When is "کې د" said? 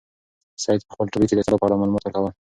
1.29-1.41